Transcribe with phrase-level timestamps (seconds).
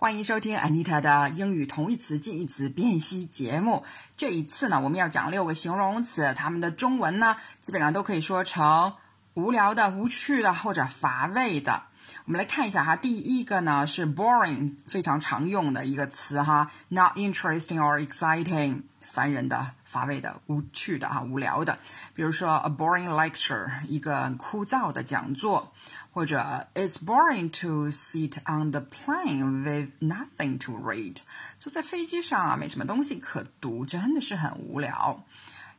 [0.00, 3.84] 欢迎收听 Anita 的英语同义词近义词辨析节目。
[4.16, 8.94] 这一次呢，我们要讲六个形容词，它们的中文呢，基本上都可以说成
[9.34, 11.82] 无聊的、无趣的或者乏味的。
[12.24, 21.78] 我们来看一下哈，第一个呢是 boring，非常常用的一个词哈，not interesting or exciting，烦人的、乏味的、无趣的哈，无聊的。
[22.14, 25.74] 比如说 a boring lecture，一个枯燥的讲座。
[26.11, 31.17] 或者 It's boring to sit on the plane with nothing to read。
[31.59, 35.23] 坐在飞机上啊，没什么东西可读，真的是很无聊。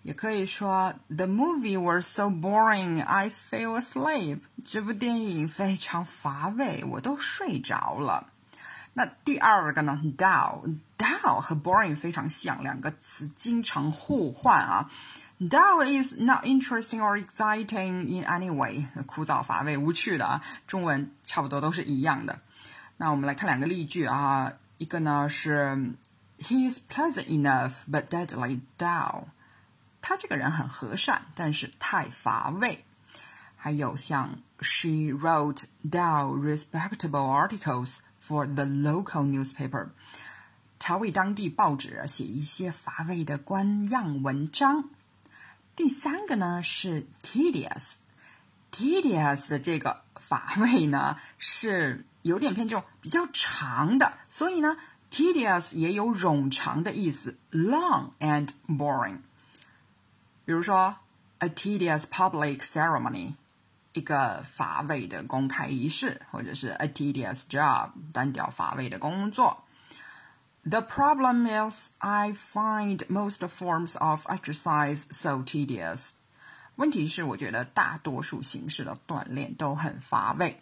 [0.02, 4.41] 也可以说 The movie was so boring, I fell asleep。
[4.65, 8.28] 这部电影非常乏味，我都睡着了。
[8.94, 14.90] 那第二个呢，dull，thou 和 boring 非常像，两个词经常互换啊。
[15.40, 22.41] Dull is not interesting or exciting in any way，枯燥乏味、无趣的啊，中文差不多都是一样的。
[22.98, 25.96] 那我们来看两个例句啊，一个呢是
[26.38, 29.30] He is pleasant enough but deadly dull，
[30.02, 32.85] 他这个人很和善，但是太乏味。
[33.55, 37.98] 还有像 She wrote dull, respectable articles
[38.30, 39.88] for the local newspaper，
[40.79, 44.90] 她为当地报纸写一些乏味的官样文章。
[45.74, 54.76] 第三个呢是 tedious，tedious 的这个乏味呢是有点偏重比较长的，所以呢
[55.10, 59.18] tedious 也有冗长的意思，long and boring。
[60.45, 60.96] 比如说
[61.38, 63.35] a tedious public ceremony，
[63.93, 69.63] 一个乏味的公开仪式，或者是 a tedious job，单调乏味的工作。
[70.63, 76.12] The problem is, I find most forms of exercise so tedious.
[76.75, 80.62] 问题是，我觉得大多数形式的锻炼都很乏味。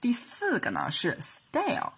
[0.00, 1.92] 第四个呢是 stale。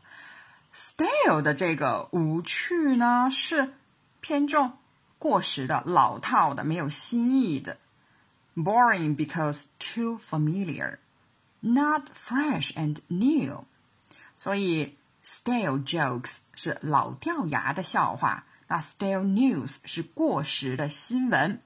[0.72, 3.74] stale 的这个无趣呢是
[4.20, 4.78] 偏重
[5.18, 7.77] 过时的、老套的、没有新意的。
[8.60, 10.99] Boring because too familiar,
[11.61, 13.66] not fresh and new.
[14.38, 14.95] 所以
[15.26, 21.60] Stale jokes 是老掉牙的笑话，那 stale news 是过时的新闻。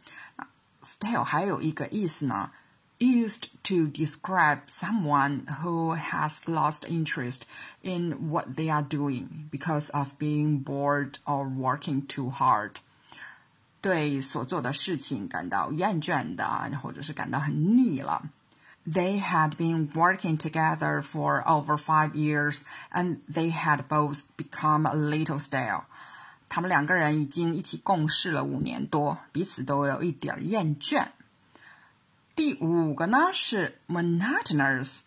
[0.82, 2.52] stale 还有一个意思呢，
[3.00, 7.42] used to describe someone who has lost interest
[7.82, 12.78] in what they are doing because of being bored or working too hard。
[13.85, 18.23] 对所做的事情感到厌倦的，或者是感到很腻了。
[18.87, 25.39] They had been working together for over five years, and they had both become a little
[25.39, 25.83] stale.
[26.49, 31.09] 他们两个人已经一起共事了五年多，彼此都有一点厌倦。
[32.35, 35.01] 第五个呢是 monotonous。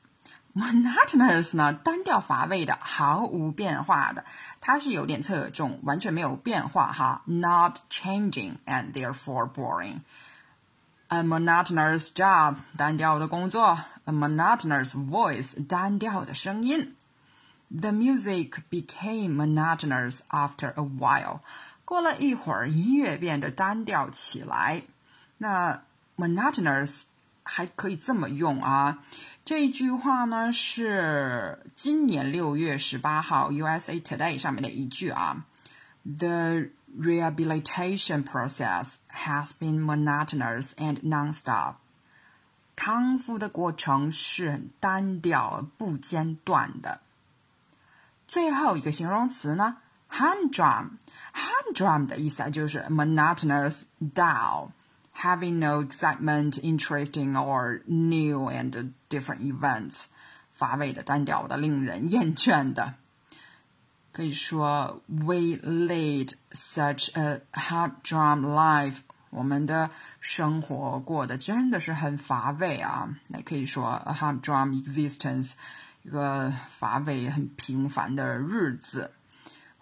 [0.57, 4.25] monotonous 呢，单调乏味的，毫无变化的，
[4.61, 16.97] 它是有点侧重，完全没有变化哈，not changing and therefore boring。a monotonous job，单调的工作；a monotonous voice，单调的声音。
[17.71, 21.41] The music became monotonous after a while。
[21.85, 24.83] 过了一会儿，音乐变得单调起来。
[25.39, 25.83] 那
[26.17, 27.03] monotonous
[27.48, 29.00] 还可以这么用啊？
[29.46, 35.46] 这句话呢是今年六月十八号 USA Today 上面的一句啊。
[36.04, 41.76] The rehabilitation process has been monotonous and nonstop.
[42.76, 47.02] 康复的过程是很单调、不间断的。
[48.28, 49.78] 最后一个形容词呢
[50.12, 50.98] ，humdrum。
[51.34, 54.70] humdrum 的意思啊就是 monotonous, dull,
[55.24, 60.06] having no excitement, interesting or new and different events，
[60.54, 62.96] 乏味的、单调的、令人厌倦的。
[64.12, 69.00] 可以说，We lead such a humdrum life。
[69.30, 73.10] 我们的生活过得真的是很乏味啊！
[73.28, 75.54] 那可以说，a humdrum existence，
[76.04, 79.12] 一个乏味、很平凡的日子。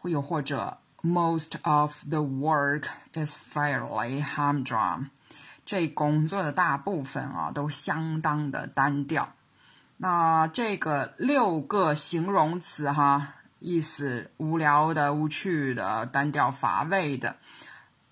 [0.04, 5.10] 又或者，most of the work is fairly humdrum。
[5.66, 9.34] 这工作的大部分啊，都相当的单调。
[9.98, 13.34] 那这个六个形容词哈。
[13.60, 17.38] 意思无聊的、无趣的、单调乏味的。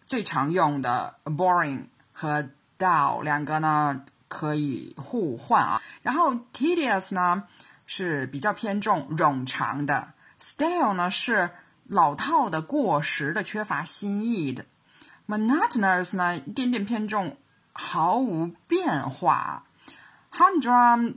[0.08, 5.82] 最常用的 boring 和 dull 两个呢可以互换啊。
[6.02, 7.44] 然后 tedious 呢
[7.86, 11.52] 是比较偏重冗长的，stale 呢是
[11.86, 14.66] 老套的、过时的、缺乏新意的
[15.28, 17.38] ，monotonous 呢一点点偏重
[17.74, 19.66] 毫无变化
[20.32, 21.16] ，humdrum。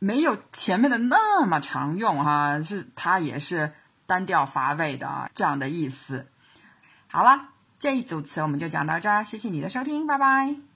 [0.00, 3.72] 没有前面的那么常用哈，是它也是
[4.06, 6.30] 单调乏味的这样的意思。
[7.08, 7.48] 好了，
[7.80, 10.67] 这一组词我们就讲到这儿，谢谢你的收听，拜拜。